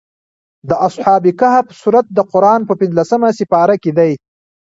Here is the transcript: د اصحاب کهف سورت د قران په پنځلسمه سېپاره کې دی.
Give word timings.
د 0.69 0.71
اصحاب 0.87 1.23
کهف 1.39 1.65
سورت 1.81 2.05
د 2.13 2.19
قران 2.31 2.61
په 2.69 2.73
پنځلسمه 2.81 3.29
سېپاره 3.37 3.75
کې 3.83 3.91
دی. 3.97 4.11